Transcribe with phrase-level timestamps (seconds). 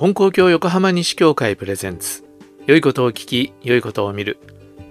[0.00, 2.24] 金光教横浜西教会プレゼンツ。
[2.66, 4.38] 良いことを聞き良いことを見る。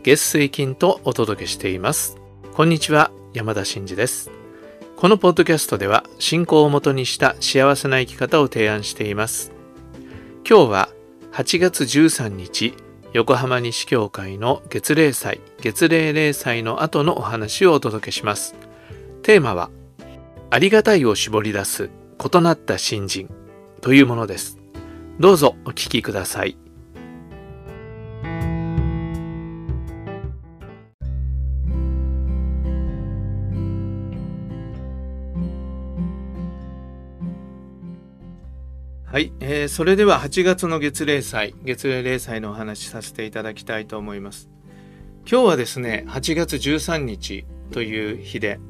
[0.04, 2.18] 月水金とお届けしています。
[2.54, 4.30] こんにちは山田真嗣です。
[4.96, 9.52] このポッドキャストでは信仰をもとにした幸せな生き方を提案しています。
[10.48, 10.90] 今日は
[11.32, 12.76] 8月13日
[13.12, 18.54] 横浜西教会の月例祭月例例祭の後のお話をお届けします。
[19.24, 19.72] テーマは
[20.52, 21.90] ありがたいを絞り出す
[22.24, 23.28] 異なった新人
[23.82, 24.59] というものです。
[25.20, 26.56] どうぞお聞きください。
[39.04, 44.50] はい、えー、それでは8月の月例祭月例例祭のお話しさせていただきたいと思います。
[45.30, 48.62] 今日はですね8月13日という日で、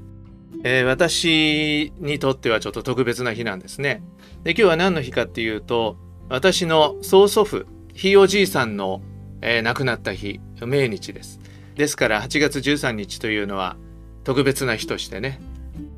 [0.64, 4.02] えー、私にとってはちょっと特別な日なんですね。
[4.44, 9.02] で今日は何の日かっていうと私の曽祖父ひいおじいさんの、
[9.42, 11.40] えー、亡くなった日命日です
[11.76, 13.78] ですから8月13日というのは
[14.24, 15.40] 特別な日としてね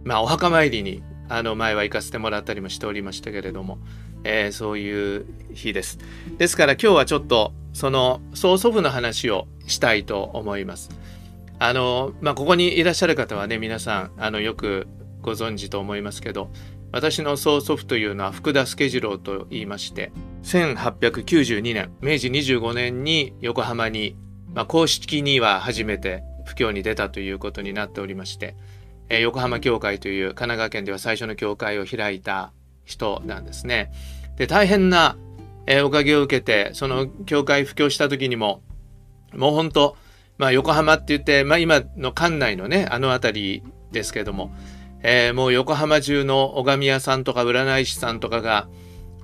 [0.04, 3.78] まあお墓参りにあの前は行かせてもらったりもしておりましたけれども
[4.24, 6.00] えー、そういう日です。
[6.38, 10.90] ですから今日はちょっとその曽祖父の話をしたいと思います。
[11.60, 14.88] あの、まあ、ここにいらっしゃる方はね、皆さん、あの、よく
[15.22, 16.50] ご存知と思いますけど、
[16.92, 20.12] 私の曽祖父というのは福田助次郎と言いまして、
[20.44, 24.18] 1892年、明治25年に横浜に、
[24.54, 28.56] まあ、公式には初めて布教に出たということになっておりまして、
[29.08, 32.52] えー、横浜教会という神奈川県では最初の教会を開いた
[32.84, 33.92] 人なんですね。
[34.38, 35.18] で大変な、
[35.68, 38.62] えー、おかげを受けてその教会布教した時にも
[39.34, 39.96] もう本当
[40.38, 44.54] まあ横浜って言って、まあ、今の館内のねあの辺りですけども、
[45.04, 48.68] えー、もう横浜中の拝み屋さんとか占い師さんとかが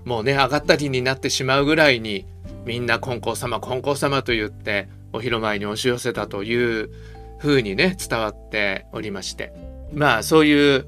[0.06, 2.26] もうね上がったりになってしまうぐらいに
[2.66, 6.90] みんな金光様金光様と言ってお広前に押し寄せたという
[7.40, 9.54] ふうにね伝わっておりまして
[9.94, 10.86] まあそういう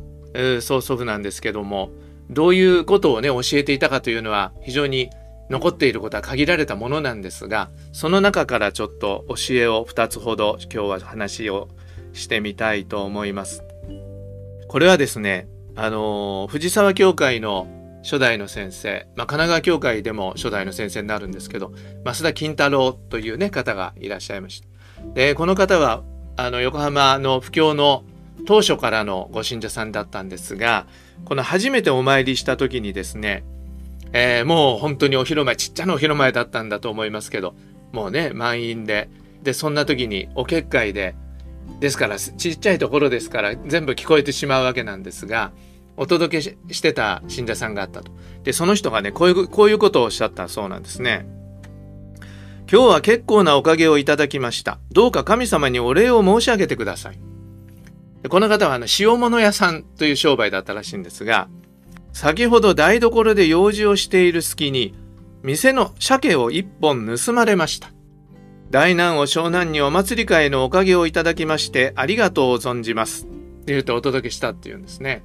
[0.62, 1.92] 曽祖父なんですけども
[2.30, 5.10] どういうことをね教えていたかというのは非常に
[5.50, 11.70] 残っていることは限られたものなんですがその中からちょっと教えを2つほど今日は話を
[12.14, 13.69] してみたいと思います。
[14.70, 17.68] これはですねあの藤沢教会の
[18.04, 21.74] 初代の先生、まあ、神奈川教会でも初代の先生になるんですけど
[22.06, 24.68] 増田金太郎というね方がいらっしゃいました。
[25.16, 26.04] でこの方は
[26.38, 28.04] あの横浜の布教の
[28.46, 30.86] 当初からのご信者さんだったんですが
[31.26, 33.44] この初めてお参りした時にですね、
[34.14, 37.56] えー、もう本当にお広前ちっちゃなお広前だったんだと思いますけど
[37.92, 39.10] もうね満員で
[39.42, 41.16] でそんな時にお結界で
[41.80, 45.52] ですからちっちゃいところですから全部聞こえてしまうわけなんですが
[45.98, 48.12] お届けしてた信者さんがあったと。
[48.44, 51.28] でその人がねこういうこういうことをおっしゃったそうなんですね。
[52.72, 54.80] 今日は結構なおかげをいただきました。
[54.92, 57.20] どうか神様にお礼を申し上げてください。
[58.22, 61.48] でこの方はあの塩物屋さんという商売だったらしいんですが
[62.14, 64.94] 先ほど台所で用事をしている隙に
[65.42, 67.92] 店の鮭を一本盗まれました
[68.70, 73.26] 大難を湘南にお祭り会のおかげをいただきましてありがとうを存じます。
[73.26, 73.28] っ
[73.66, 75.24] て言ってお届けしたっていうんですね。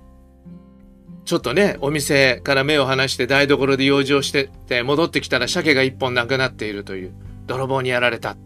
[1.26, 7.14] ちょっとねお店から目を離して台所で用事をしてて戻ってきたら鮭が一本なくなっているという
[7.46, 8.36] 泥棒にやられた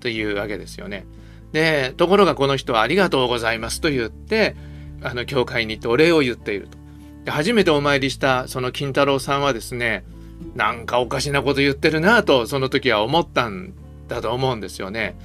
[0.00, 1.06] というわけですよね。
[1.52, 4.56] でところがこの人は「ありがとうございます」と言って
[5.00, 6.76] あの教会に行ってお礼を言っていると。
[7.24, 10.04] で初めてお参りしたその金太郎さんはですね
[10.56, 13.74] なんかおかしなこと言ってるなとその時は思ったん
[14.14, 15.16] だと思うんですよね。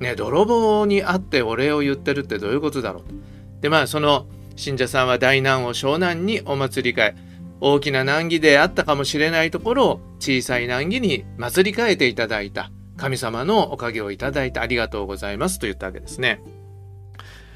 [0.00, 7.14] ね泥棒に会ってお礼を言ってるってどういうことだろうでまあその信者さんは大難を湘南にお祭り会
[7.60, 12.70] 大きな難儀であったかもしれないところを小さい難儀に祭り替えていただいた。
[12.96, 16.40] 神様のおかげをいただいてありがとうございますと言ったわけですね。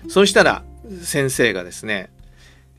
[0.08, 0.64] そうしたら
[1.02, 2.10] 先生がですね、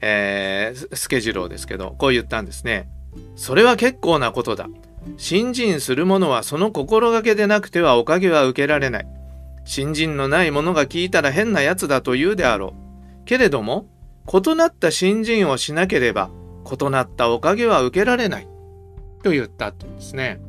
[0.02, 2.90] えー、スケジュールですけどこう言ったんですね。
[3.36, 4.70] それは結構なことだ。
[5.18, 9.08] 信心する者はその心がけでなくてはおかげは受けられない。
[9.66, 12.74] 信心のない者が聞いたら変なやつだと言うであろ
[13.24, 13.26] う。
[13.26, 13.88] けれども
[14.32, 16.30] 異なった信心をしなければ
[16.66, 18.48] 異なったおかげは受けられない。
[19.24, 20.40] と言ったってんですね。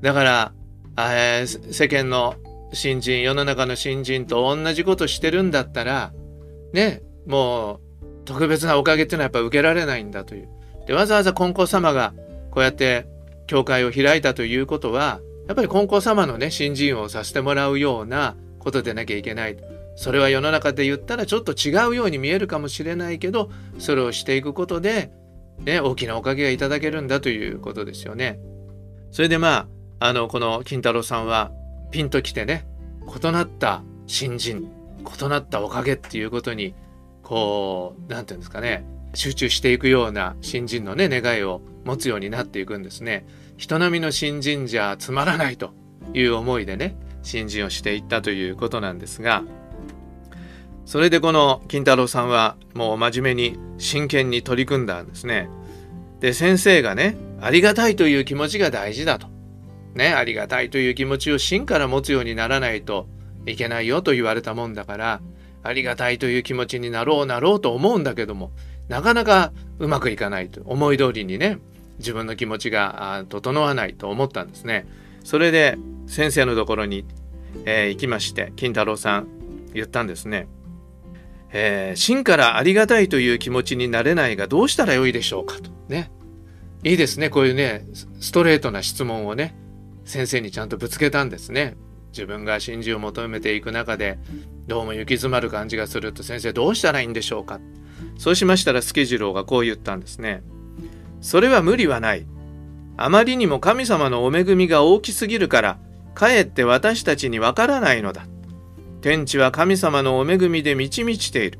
[0.00, 0.52] だから、
[0.98, 2.34] えー、世間の
[2.72, 6.12] 新人世の中の新人と同じことしてるんだったら
[6.72, 7.80] ねもう
[8.24, 10.48] 特別なおかげっていうのはやっぱ受けられないんだという。
[10.86, 12.12] でわざわざ金光様が
[12.52, 13.08] こうやって
[13.48, 19.56] 教会を開いたということはやっぱり金光様のね新人をさせてもらうようなことでなきゃいけない。
[19.96, 25.10] それは世の中で言ったらちょっと違うように見えるかもしれないけどそれをしていくことで
[25.64, 28.40] ね、大きなおかげがいただけるんだということですよね。
[29.10, 29.68] それでま
[30.00, 31.52] あ、あの、この金太郎さんは
[31.90, 32.66] ピンときてね、
[33.06, 34.68] 異なった新人、
[35.00, 36.74] 異なったおかげっていうことに、
[37.22, 38.84] こう、なんていうんですかね、
[39.14, 43.26] 集中していくような新人のね、願いを持つようになっていくんですね。
[43.56, 45.72] 人並みの新人じゃつまらないと
[46.14, 49.44] いう思いでね、新人をしていったということなんですが、
[50.84, 55.48] それでこの金太郎さんはもう真面目に真剣に取り組んだんですね。
[56.20, 59.28] で、先生がね、ありがたいという気持ちが大事だと。
[59.94, 63.08] ね、ありがたいという気持ちを真から持つようにならないと
[63.46, 65.20] いけないよと言われたもんだから、
[65.62, 68.52] ありがたいという気持ちになろうなろうと思うんだけども、
[68.88, 70.62] なかなかうまくいかないと。
[70.64, 71.58] 思い通りにね、
[71.98, 74.86] 自分の気持ちが整わないと思ったんですね。
[75.24, 77.04] それで先生のところに、
[77.64, 79.26] えー、行きまして、金太郎さん
[79.72, 80.48] 言ったんですね。
[81.52, 85.70] えー、真からありがたいという気持ちになれないがどうしたらよいでしょうかと。
[85.88, 86.10] ね。
[86.82, 87.30] いいですね。
[87.30, 87.86] こういうね、
[88.20, 89.54] ストレートな質問をね、
[90.04, 91.76] 先生にちゃんとぶつけたんですね。
[92.12, 94.18] 自分が真珠を求めていく中で、
[94.66, 97.60] どうも行き詰まる感じがすると先生どうしたらいいんでしょうか。
[98.18, 100.42] そうしましたら助次郎がこう言ったんですね。
[101.20, 102.26] それは無理はない。
[102.96, 105.78] あまりにも神様のお恵みが大きすぎるから、
[106.14, 108.26] かえって私たちにわからないのだ。
[109.00, 111.58] 天地は神様のお恵みで満ち満ちている。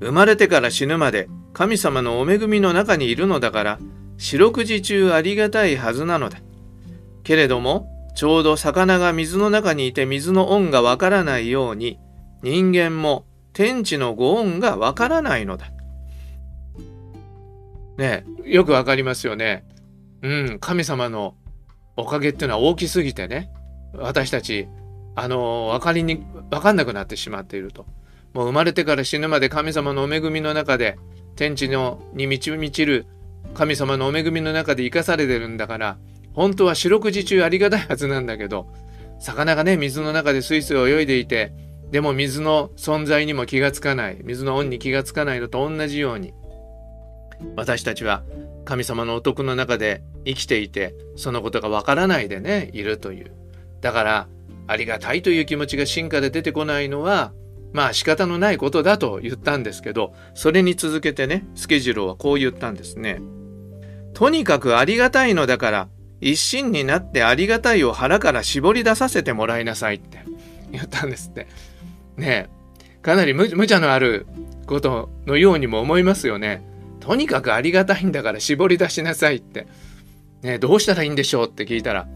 [0.00, 3.78] 生まれてから死ぬまで神様のお恵みの中にいるのだから、
[4.18, 6.38] 四六時中ありがたいはずなのだ。
[7.22, 11.98] けれども、ちょうど魚が水の中にいて水の恩がわからないように、
[12.42, 13.26] 人間も
[13.56, 15.72] 天地のご恩がわからないのだ。
[17.96, 19.64] ねよくわかりますよね。
[20.20, 21.36] うん、神様の
[21.96, 23.50] おかげっていうのは大きすぎてね、
[23.94, 24.68] 私たち
[25.14, 27.86] あの分かりに分かんなくなってしまっていると
[28.34, 30.98] もう生まれてから死ぬまで神様のお恵みの中で
[31.34, 33.06] 天地のに満ち満ちる
[33.54, 35.96] 神様のお恵みの中で生かされてるんだから
[36.34, 38.66] 本当は四六時中ありがたいはずなんだけど
[39.18, 41.54] 魚がね水の中でスイスイ泳いでいて
[41.90, 46.34] でも水の存在にも気がつかない水の恩に気がつかないのと同じように
[47.54, 48.24] 私たちは
[48.64, 53.32] 神様のお徳の中で生きていてそのことがわからないでねいるという
[53.80, 54.28] だから
[54.66, 57.32] ありがたいという気持ちが進化で出てこないのは
[57.72, 63.20] まあ仕方のないことだと言ったんですけどそれに続けてねスケジュールはこう言ったんですね。
[64.14, 65.88] とにかくありがたいのだから
[66.22, 70.24] 一心になってありがたいを腹から絞り出させてもらいなさいって
[70.72, 71.46] 言ったんですって。
[72.16, 72.48] ね
[73.02, 74.26] かなり無茶のある
[74.66, 76.64] ことのようにも思いますよね。
[76.98, 79.68] とにかくありがたいんだから絞り出しなさいって。
[80.42, 82.06] ねどうしたらいいんでしょうって聞いたら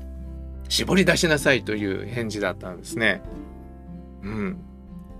[0.68, 3.22] 絞り出しなさいという返事だったんですね。
[4.22, 4.60] うん。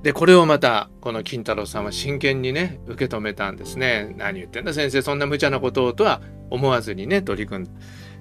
[0.02, 4.14] で、これをまた、この金太郎さんは真剣にね、受け止めたんですね。
[4.16, 7.72] 何言ってんだ先生、そんな無茶なことをとは思わずにね、取り組んだ。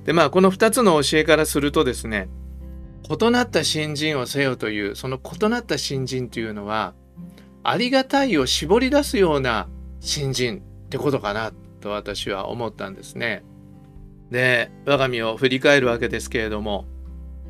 [0.03, 2.29] で、まあ、この2つの教えからするとですね、
[3.07, 6.93] 異なった新人をせよという、その異なった新人というのは、
[7.63, 9.67] ありがたいを絞り出すような
[9.99, 11.51] 新人ってことかな
[11.81, 13.43] と私は思ったんですね。
[14.31, 16.85] で、我が身を振り返るわけですけれども、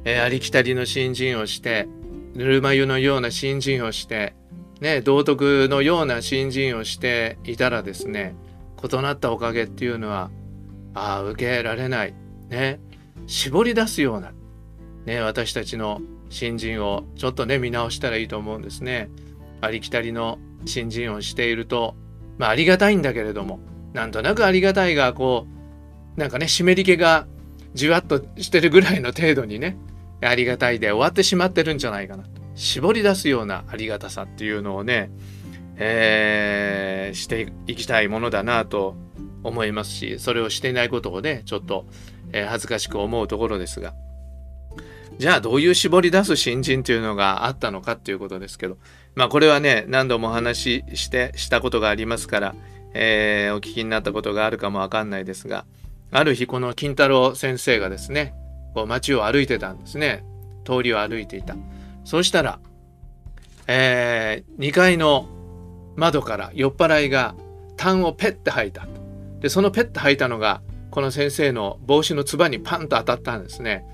[0.06, 1.88] えー、ありきたりの新人をして
[2.34, 4.36] ぬるま湯のような新人をして
[4.80, 8.36] ね道徳のような新人をしていたらですね
[8.82, 10.32] 異なったおかげっていうのは
[10.94, 12.14] ああ受けられない
[12.50, 12.80] ね
[13.28, 14.32] 絞り出すような
[15.06, 19.10] ね私たちの新人をちょっとね見直したらいいと思うんですね。
[19.62, 21.96] ありきたりの新人をしていると
[22.38, 23.60] まあありがたいんだけれども
[23.94, 25.48] なんとなくありがたいがこ
[26.16, 27.28] うなんかね湿り気が
[27.74, 29.78] じわっとしてるぐらいの程度にね
[30.22, 35.12] ありがたいで終わってしまってるんじゃないかなと絞り出すようなありがたさっていうのをね、
[35.78, 38.96] えー、していきたいものだなと
[39.44, 41.86] 思いますしそれをしていないことをねちょっと、
[42.34, 43.94] え、恥ずかしく思うところですが
[45.20, 48.78] じゃあどういう絞り出す新人というのがあったのかっていうことですけど
[49.16, 52.56] まあこれはね何度もお話ししてしたことがありますから、
[52.94, 55.66] えー、お聞きになったことがあるかもわかんないですが
[56.12, 58.34] ある日この金太郎先生がですね
[58.74, 60.24] こう街を歩いてたんですね。
[60.66, 61.56] 通りを歩いていた。
[62.04, 62.60] そうしたら、
[63.68, 65.28] えー、2階の
[65.96, 67.36] 窓から酔っ払いが
[67.76, 68.88] 痰をペッて吐いた。
[69.40, 70.62] で、そのペッて吐いたのが、
[70.92, 73.86] この先生の帽子のつばにパンと当たったんですね。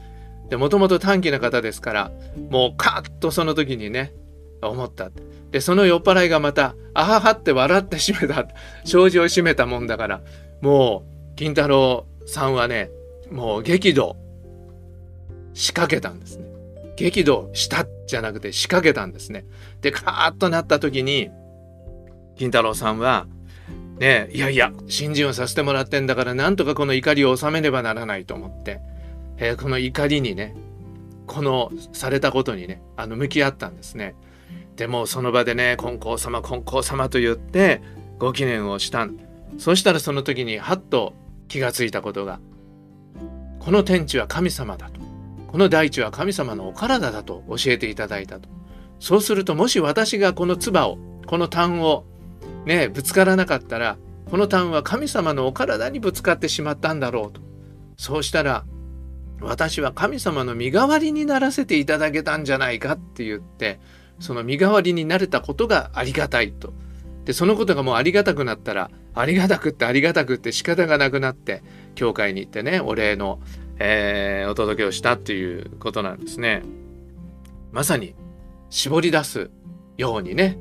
[0.49, 2.11] で、もともと短気な方ですから、
[2.49, 4.13] もうカッとその時にね、
[4.61, 5.11] 思った。
[5.51, 8.47] で、その酔っ払いがまた、あははって笑って閉めた、
[8.85, 10.21] 障子を閉めたもんだから、
[10.61, 12.89] もう、金太郎さんはね、
[13.31, 14.15] もう激怒
[15.53, 16.45] 仕掛けたんですね。
[16.95, 19.45] 激怒したじゃなくて仕掛けたんですね。
[19.81, 21.29] で、カーッとなった時に、
[22.37, 23.27] 金太郎さんは、
[23.97, 28.81] ねいやいや信心をさせてもらってんだからなんとかこの怒りを収めねばならないと思って、
[29.37, 30.55] えー、この怒りにね
[31.27, 34.15] このされたことにねあの向き合ったんですね。
[34.75, 37.81] でもその場でね「金光様金光様」と言って
[38.19, 39.17] ご記念をしたん。
[39.57, 41.13] そしたらその時にはっと
[41.47, 42.39] 気がついたことが
[43.59, 45.01] この天地は神様だと。
[45.47, 48.49] この大地は神様のお体だと教えていただいたと。
[48.99, 52.05] そうするともし私がこの唾をこの痰を
[52.65, 53.97] ねぶつからなかったら
[54.29, 57.41] この痰は神様のお体にぶつかってしまったんだろうと。
[57.97, 58.65] そうしたら
[59.41, 63.79] 私は神様の身代わりにならせていただけたんじゃないかって言って
[64.19, 66.73] その身代わりになれたことがありがたいと。
[67.25, 71.63] でそのことがもうありがたくなったらありがたくってありがたくって仕方がなくなって
[71.95, 73.39] 教会に行ってねお礼の、
[73.79, 76.61] えー、お届けをしたっていうことなんですね。
[77.71, 78.15] まさに
[78.69, 79.49] 絞り出す
[79.97, 80.57] ようにね、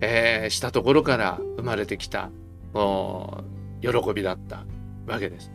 [0.00, 2.30] えー、したところから生まれてきた
[3.80, 4.64] 喜びだった
[5.06, 5.50] わけです。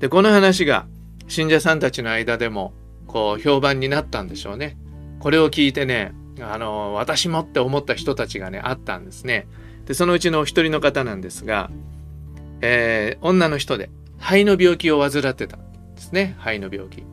[0.00, 0.86] でこの話が
[1.30, 2.74] 信者さんたちの間でも
[3.06, 4.76] こう評判になったんでしょうね。
[5.20, 9.46] これを聞いてねあの私もって思った人たちがねあったんですね。
[9.86, 11.70] でそのうちのお一人の方なんですが、
[12.60, 16.34] えー、女の人で肺の病気を患ってたんですね。
[16.38, 17.04] 肺の病気。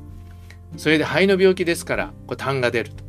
[0.77, 3.03] それで肺の病気ですからこう痰が出ると。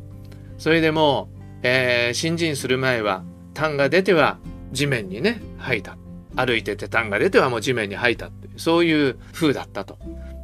[0.59, 3.23] それでもう、えー、新人する前は
[3.55, 4.37] 痰が出ては
[4.71, 5.97] 地面にね吐いた。
[6.35, 9.97] 歩いてて痰が出てはもう地面に吐いたってそういう風だったと。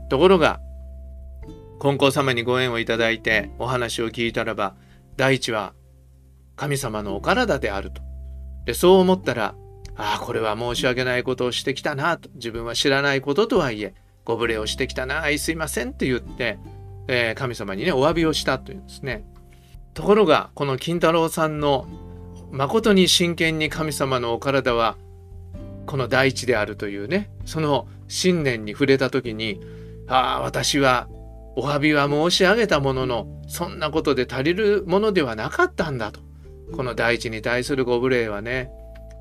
[0.10, 0.60] ところが
[1.80, 4.76] 金光様にご縁をいただいてお話を聞いたらば
[5.18, 5.74] 大地は
[6.56, 8.02] 神様のお体であると。
[8.66, 9.56] でそう思ったら
[9.96, 13.94] ああこれは申し訳ないことをしてきたなと自分は知らないこととはいえ
[14.26, 16.58] ご無礼をしてきたなあいすいませんって言って、
[17.08, 19.24] えー、神様にねお詫びをしたというんですね。
[19.94, 21.88] ところがこの金太郎さんの
[22.52, 24.98] 誠に真剣に神様のお体は
[25.86, 29.62] この大地であるというねその信念に触れた時に
[30.08, 31.08] ああ私は
[31.56, 36.26] お詫びは申し上げたもののそんなことで足りるものではなかったんだと。
[36.74, 38.72] この大地に対するご無礼はね、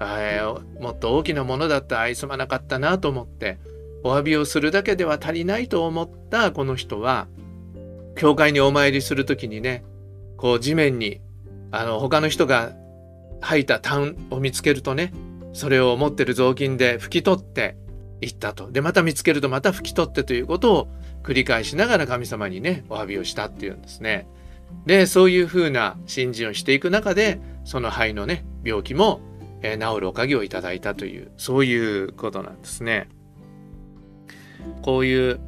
[0.00, 3.58] えー、もっと大きなものだった愛すまなかったなと思って
[4.02, 7.28] お詫びをするだけでは足りないと思ったこの人は
[8.16, 9.84] 教会にお参りする時にね
[10.36, 11.20] こう地面に
[11.70, 12.72] あの他の人が
[13.40, 15.12] 吐いた痰を見つけるとね
[15.52, 17.76] それを持ってる雑巾で拭き取って
[18.24, 18.70] 行ったと。
[18.70, 20.88] で、また見つけるとまた拭き取ってということを
[21.22, 24.26] 繰り返しながら神様にね、お詫びをしたっていうんですね。
[24.86, 29.20] で、そういうふうな信心をしていく中で、その肺のね、病気も、
[29.62, 33.08] えー、治るおかげをいただいたという、そういうことなんですね。
[34.82, 35.40] こういう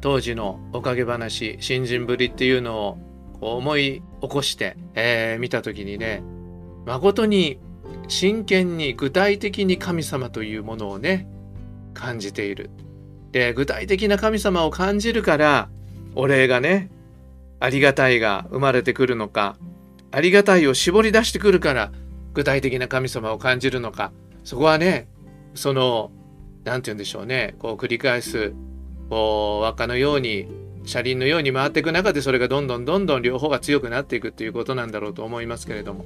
[0.00, 2.98] 当時のおかげ話、信心ぶりっていうのを
[3.40, 6.22] こう思い起こして、えー、見た時にね、
[6.86, 7.58] 誠に
[8.08, 11.28] 真剣に具体的に神様というものをね
[12.02, 12.70] 感じている。
[13.30, 15.70] で具体的な神様を感じるから
[16.16, 16.90] お礼がね
[17.60, 19.56] ありがたいが生まれてくるのか
[20.10, 21.92] ありがたいを絞り出してくるから
[22.34, 24.12] 具体的な神様を感じるのか
[24.44, 25.08] そこはね
[25.54, 26.10] その
[26.64, 28.52] 何て言うんでしょうねこう繰り返す
[29.08, 30.48] こう輪っかのように
[30.84, 36.04] 車輪のように回っていく中でそれがどんどんどんどん両方が強くなっていくっていうことなんだろうと思いますけれども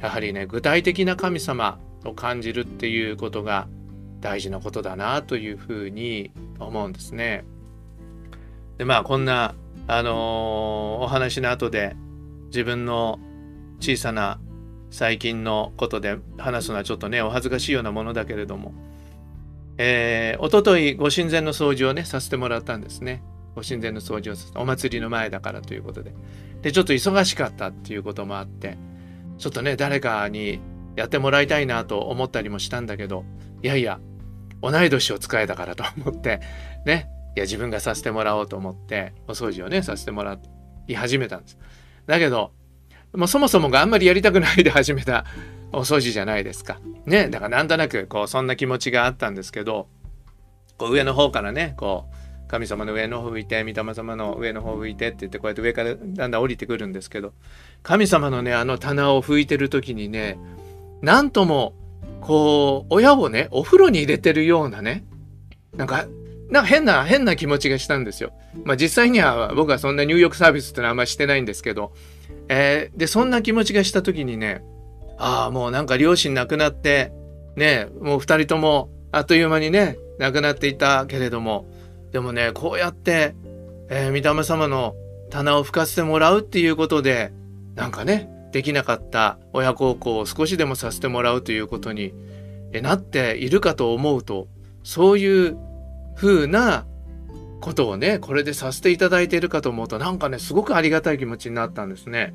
[0.00, 3.68] やはりね具体的な神様を感じるっていうことが
[4.20, 7.44] 大事なことだなというふうに思うんですね。
[8.76, 9.54] でまあこんな、
[9.86, 11.96] あのー、お話の後で
[12.46, 13.18] 自分の
[13.80, 14.40] 小さな
[14.90, 18.72] 最近のことで話すのはちょっとねお恥ずかしいようなものだけれども、
[19.76, 23.22] えー、おとといご神前の掃除をねさせてもらったんですね。
[23.54, 26.12] ご神前の掃除をさせてお祭りの前だからということで。
[26.62, 28.76] でちょっと忙しかったっていうこともあって
[29.38, 30.60] ちょっとね誰かに
[30.96, 33.24] やってもらいたいなと思ったりもしたんだけど
[33.62, 34.00] いやいや
[34.62, 36.40] 同い年を使えたからと思って
[36.84, 37.10] ね。
[37.36, 40.38] いや自分がさせてもらおうと思ってお掃除をねさせてもら
[40.88, 41.58] い始めたんです。
[42.06, 42.52] だけど
[43.14, 45.24] もうそもそもがあんまりやりたくないで始めた
[45.72, 46.80] お掃除じゃないですか。
[47.06, 47.28] ね。
[47.28, 49.88] だからなんとなくこうそんな気持ちがあったんですけど
[50.76, 57.34] こう上の方からねこう神様の上の方向いて御霊様の上の方向いてって言ってこうやって上からだんだん降りてくるんですけど
[57.82, 60.38] 神様のねあの棚を拭いてる時にね
[61.02, 61.74] なんとも
[62.20, 65.04] こう、親をね、お風呂に入れてるようなね、
[65.76, 66.06] なんか、
[66.50, 68.32] なんか変な、変な気持ちがしたんですよ。
[68.64, 71.92] まあ実際には僕はそんな入浴サービスってのはあんましてないんですけど、
[72.48, 74.62] えー、で、そんな気持ちがした時にね、
[75.18, 77.12] ああ、もうなんか両親亡くなって、
[77.56, 81.68] ね、もう二人ともあっという間にね、亡くなっていたけれども、
[82.12, 83.34] でもね、こうやって、
[83.90, 84.94] えー、御霊様の
[85.30, 87.32] 棚を拭かせてもらうっていうことで、
[87.74, 92.14] なんかね、できなかった親孝行を少しでもさせてもらうということに、
[92.82, 94.46] なっているかと思うと
[94.82, 95.56] そういう
[96.16, 96.86] 風な
[97.60, 102.34] ことをねこれでさせていただいているかと思うとなんかねすごくありがたい気持ちになったんですね。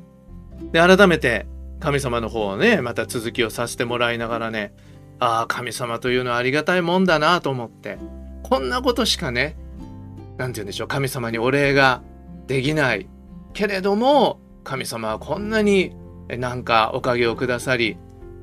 [0.72, 1.46] で改めて
[1.80, 4.74] 神様の方をねまた続きをさせてもらいながらね
[5.18, 7.98] ああ神様というのはありがたいもんだなと思って
[8.42, 9.56] こんなことしかね
[10.36, 12.02] 何て言うんでしょう神様にお礼が
[12.46, 13.08] できない
[13.52, 15.94] けれども神様はこんなに
[16.28, 17.96] なんかおかげをくださり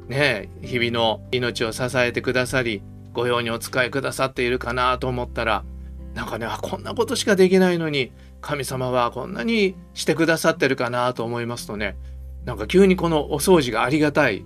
[0.08, 2.82] ね日々の命を支えてくださり
[3.14, 5.64] 御用にお使いくださっているかなと思ったら
[6.14, 8.12] なんかねあこんなことしかできないのに
[8.42, 11.98] 神様はこんなにしてくださってるかなと思いますとね
[12.46, 14.46] なんか急にこのお掃除がありがたい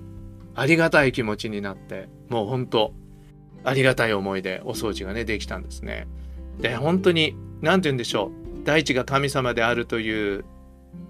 [0.54, 2.94] ありがたい気持ちになってもうほんと
[3.64, 6.08] ありがたい思いでお掃除がねできたんですね。
[6.60, 10.46] で本当に何て言うんでしょう大地が神様であるという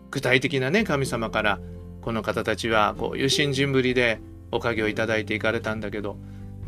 [0.10, 1.60] 具体的なね神様から
[2.05, 4.21] この方たちはこういう信心ぶりで
[4.51, 6.17] おかげをいただいていかれたんだけど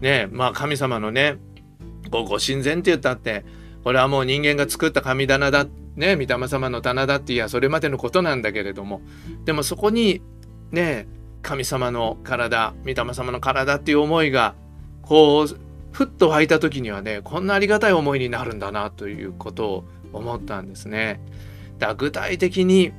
[0.02, 1.38] ねまあ神様のね
[2.12, 3.46] こうご神前って言ったって
[3.84, 9.02] これはもう人間が作った神棚だね御霊様の棚だっていやそれまでのことなんだけれども
[9.46, 10.24] でもそこに
[10.72, 11.08] ね
[11.44, 14.56] 神様の体御霊様の体っていう思いが
[15.04, 15.60] こう
[15.92, 21.22] ふっと湧いた時にはねこんなありがたい思いになるんだなということを思ったんですね。
[21.78, 22.92] だ具体的に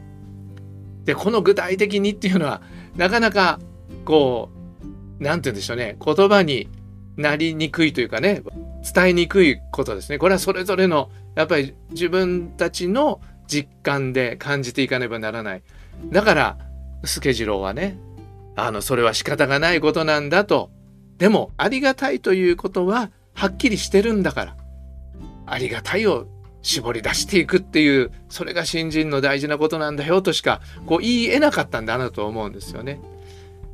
[1.09, 2.61] でこの具体的にっていうのは
[2.95, 3.59] なかなか
[4.05, 4.51] こ
[4.83, 6.69] う何て言うんでしょうね言葉に
[7.17, 8.43] なりにくいというかね
[8.95, 10.19] 伝えにくいことですね。
[10.19, 15.63] これはそれぞれのやっぱり自分たちの実感で感じていかねばならない。
[16.13, 16.59] だから
[17.07, 17.99] 助次郎はね
[18.55, 20.71] あのそれは仕方がないことなんだと
[21.17, 24.57] でもありがたいということははっきりしてるんだから
[25.47, 26.27] ありがたいを
[26.63, 33.01] 絞り出していくっていうそれが新人の大事なことなんだよとしかこう言い得なかったんだなと思うんですよね。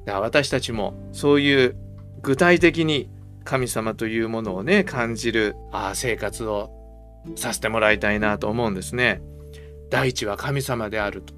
[0.05, 1.77] だから私たちもそういう
[2.23, 3.11] 具体的に
[3.45, 6.71] 神様というものをね感じるあ生活を
[7.37, 9.23] させてもらいたいなと思うんですね。
[9.91, 11.35] 大地は神様であると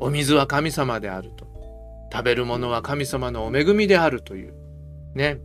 [0.00, 1.46] お水は神様であると
[2.12, 4.54] 食べるものは神様のお恵みであるという
[5.14, 5.40] ね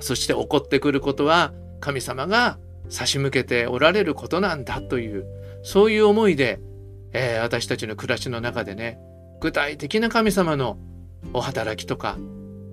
[0.00, 5.26] そして起こってくることは神様が差し向けておられることなんだという
[5.62, 6.60] そういう思いで、
[7.12, 8.98] えー、私たちの暮らしの中でね
[9.40, 10.78] 具体的な神様の
[11.32, 12.16] お働きとか、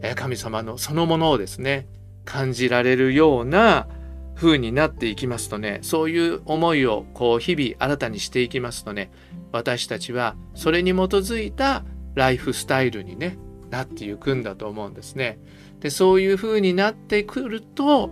[0.02, 1.88] えー、神様のそのものをですね
[2.26, 3.88] 感じられるような
[4.36, 9.12] 風になっていきますとねそういう思いをこう日々新たにしていきますとね
[9.52, 11.84] 私たちはそれに基づいた
[12.16, 13.38] ライフスタイルにね
[13.70, 15.40] なっていくんだと思うんですね。
[15.80, 18.12] でそういう風になってくると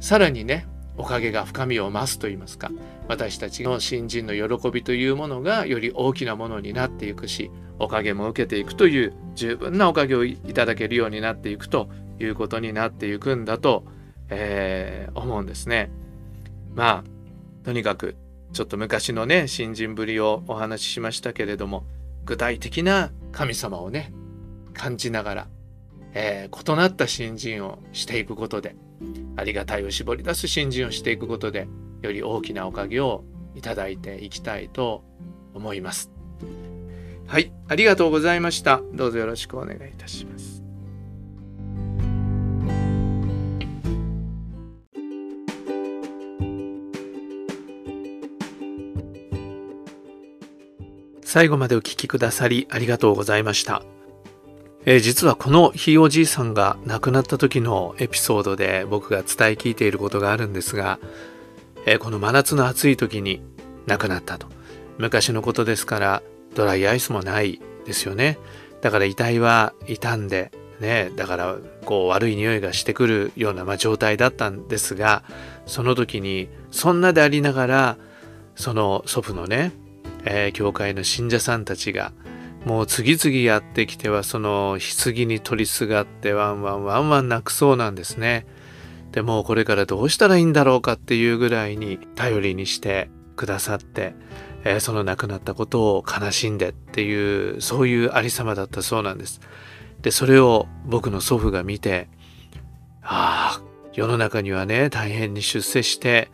[0.00, 0.66] さらにね
[0.98, 2.70] おかげが深みを増すと言いますか
[3.08, 13.84] 私たちの新人の喜びというものがより大きなものになっていくしおかげも受けていくという十分なおかげをいただけるようになっていくということになっていくんだと、
[14.30, 15.90] えー、思うんですね。
[16.74, 18.16] まあとにかく
[18.52, 21.84] ちょっと昔のね新人ぶりをお話ししましたけれども
[22.24, 24.12] 具体的な神様をね
[24.72, 25.48] 感じながら、
[26.14, 28.76] えー、異なった新人をしていくことで
[29.36, 31.68] ありがたいを絞り出す新人をしていくことで
[32.02, 35.04] より大きなおかげをいただいていきたいと
[35.54, 36.10] 思います。
[37.26, 38.82] はい、ありがとうございました。
[38.92, 40.62] どうぞよろしくお願いいたします。
[51.22, 53.82] 最後までお聞きくださりありがとうございました。
[54.88, 61.00] えー、実はこのひいおじいさんが亡くなった時のエピソードで僕が伝え聞いていることがあるんですが、
[61.86, 63.42] えー、この真夏の暑い時に
[63.86, 64.46] 亡くなったと。
[64.98, 66.22] 昔のことですから
[66.54, 68.38] ドライアイスもないですよね。
[68.80, 75.24] だから遺体は傷んでねだからこう悪い匂いがしてくるような、ま、状態だったんですが
[75.66, 77.96] その時にそんなでありながら
[78.54, 79.72] その祖父のね、
[80.24, 82.12] えー、教会の信者さんたちが
[82.66, 88.44] もう次々やってきてはその棺に取りすがってワンワンワンワン泣くそうなんですね。
[89.12, 94.16] でもうこれからどうしたらいいんだろうかっていうぐらいに頼りにしてくださって、
[94.64, 99.40] えー、その亡くなったことを悲しんでっていうそういうありさまだったそうなんです。
[100.02, 102.08] でそれを僕の祖父が見て
[103.00, 106.32] ああ世の中にはね大変に出世して、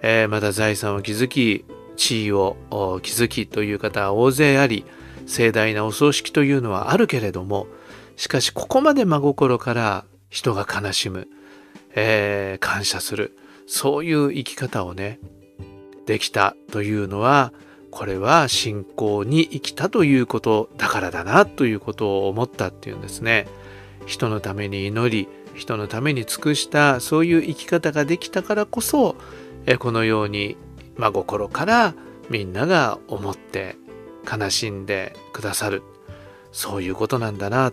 [0.00, 2.56] えー、また財産を築き地位を
[3.02, 4.86] 築きという方は大勢あり
[5.26, 7.66] 盛大なお葬式というのはあるけれども
[8.16, 11.28] しかしここまで真心から人が悲しむ、
[11.94, 13.36] えー、感謝する
[13.66, 15.18] そういう生き方をね
[16.06, 17.52] できたというのは
[17.90, 23.46] これは信仰に生きたということだからだなということを思ったっていうんですね。
[24.04, 29.16] 人のために祈り人のために尽くしたそういう生き方ができたからこそ
[29.78, 30.56] このように
[30.96, 31.94] 真心から
[32.28, 33.76] みんなが思って
[34.30, 35.82] 悲しんでくださる
[36.52, 37.72] そういうことなんだな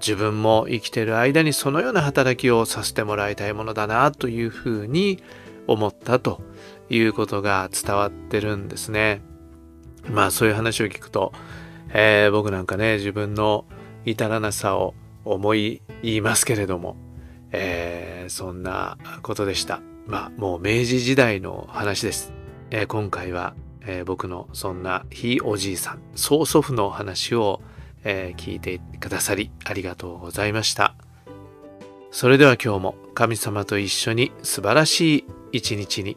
[0.00, 5.22] 自分も生きてる間にそのような働きをさせてもらいたいものだなというふうに
[5.66, 6.40] 思ったと
[6.88, 9.20] いうことが伝わってるんですね。
[10.08, 11.32] まあそういう話を聞くと、
[11.92, 13.66] えー、僕なんかね自分の
[14.06, 16.96] 至らなさを思い言いますけれども、
[17.52, 19.80] えー、そんなことでした。
[20.06, 22.32] まあもう明治時代の話です。
[22.70, 23.54] えー、今回は、
[23.88, 27.60] えー、僕のそんなひいおじいさん曽祖父の話を、
[28.04, 30.94] え聞いてくださりありがとうございました。
[32.12, 36.16] それでは今日も神様と一緒に素晴らしい一日に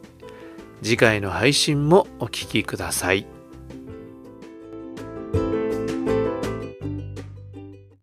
[0.82, 3.26] 次回の配信もお聴きください。